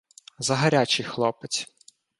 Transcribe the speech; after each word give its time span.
—Загарячий 0.39 1.05
хлопець. 1.05 1.67